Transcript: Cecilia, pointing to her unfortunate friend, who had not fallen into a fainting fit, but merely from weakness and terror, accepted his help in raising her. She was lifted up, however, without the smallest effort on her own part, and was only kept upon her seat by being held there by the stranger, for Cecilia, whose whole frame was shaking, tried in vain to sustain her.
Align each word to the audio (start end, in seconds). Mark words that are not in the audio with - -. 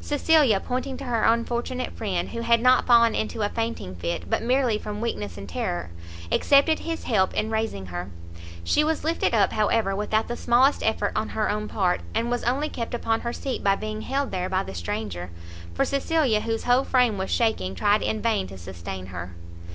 Cecilia, 0.00 0.60
pointing 0.60 0.96
to 0.96 1.04
her 1.04 1.24
unfortunate 1.24 1.92
friend, 1.92 2.30
who 2.30 2.40
had 2.40 2.62
not 2.62 2.86
fallen 2.86 3.14
into 3.14 3.42
a 3.42 3.50
fainting 3.50 3.94
fit, 3.94 4.30
but 4.30 4.40
merely 4.42 4.78
from 4.78 5.02
weakness 5.02 5.36
and 5.36 5.46
terror, 5.46 5.90
accepted 6.32 6.78
his 6.78 7.04
help 7.04 7.34
in 7.34 7.50
raising 7.50 7.84
her. 7.88 8.10
She 8.64 8.82
was 8.82 9.04
lifted 9.04 9.34
up, 9.34 9.52
however, 9.52 9.94
without 9.94 10.26
the 10.26 10.38
smallest 10.38 10.82
effort 10.82 11.12
on 11.14 11.28
her 11.28 11.50
own 11.50 11.68
part, 11.68 12.00
and 12.14 12.30
was 12.30 12.44
only 12.44 12.70
kept 12.70 12.94
upon 12.94 13.20
her 13.20 13.32
seat 13.34 13.62
by 13.62 13.76
being 13.76 14.00
held 14.00 14.30
there 14.30 14.48
by 14.48 14.62
the 14.62 14.72
stranger, 14.74 15.28
for 15.74 15.84
Cecilia, 15.84 16.40
whose 16.40 16.64
whole 16.64 16.84
frame 16.84 17.18
was 17.18 17.30
shaking, 17.30 17.74
tried 17.74 18.00
in 18.00 18.22
vain 18.22 18.46
to 18.46 18.56
sustain 18.56 19.08
her. 19.08 19.34